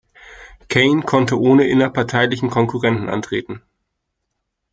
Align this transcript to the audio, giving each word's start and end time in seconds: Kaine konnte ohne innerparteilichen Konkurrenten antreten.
Kaine 0.67 1.03
konnte 1.03 1.39
ohne 1.39 1.67
innerparteilichen 1.67 2.49
Konkurrenten 2.49 3.07
antreten. 3.07 3.61